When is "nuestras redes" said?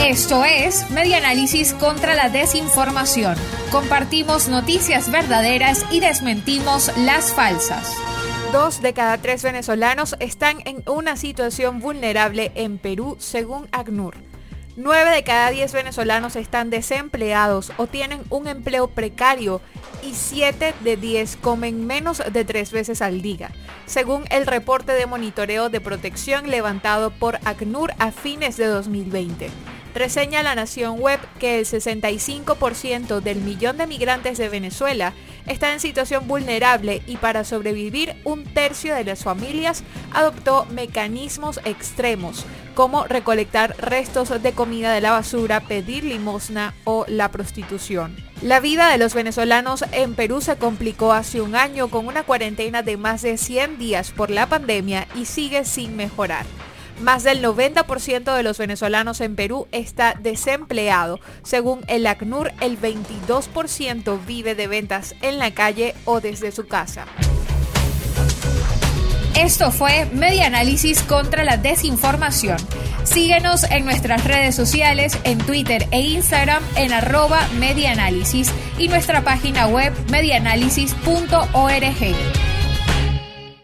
73.84-74.54